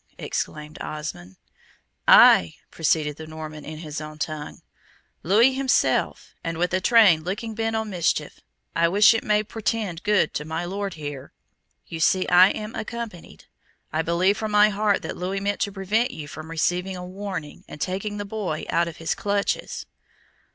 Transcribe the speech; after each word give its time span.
exclaimed 0.17 0.79
Osmond. 0.81 1.35
"Ay!" 2.07 2.55
proceeded 2.71 3.17
the 3.17 3.27
Norman, 3.27 3.63
in 3.63 3.77
his 3.77 4.01
own 4.01 4.17
tongue, 4.17 4.63
"Louis 5.21 5.53
himself, 5.53 6.33
and 6.43 6.57
with 6.57 6.73
a 6.73 6.81
train 6.81 7.21
looking 7.23 7.53
bent 7.53 7.75
on 7.75 7.91
mischief. 7.91 8.39
I 8.75 8.87
wish 8.87 9.13
it 9.13 9.23
may 9.23 9.43
portend 9.43 10.01
good 10.01 10.33
to 10.33 10.43
my 10.43 10.65
Lord 10.65 10.95
here. 10.95 11.33
You 11.85 11.99
see 11.99 12.27
I 12.29 12.49
am 12.49 12.73
accompanied. 12.73 13.45
I 13.93 14.01
believe 14.01 14.37
from 14.39 14.49
my 14.49 14.69
heart 14.69 15.03
that 15.03 15.17
Louis 15.17 15.39
meant 15.39 15.59
to 15.59 15.71
prevent 15.71 16.09
you 16.09 16.27
from 16.27 16.49
receiving 16.49 16.95
a 16.97 17.05
warning, 17.05 17.63
and 17.67 17.79
taking 17.79 18.17
the 18.17 18.25
boy 18.25 18.65
out 18.71 18.87
of 18.87 18.97
his 18.97 19.13
clutches." 19.13 19.85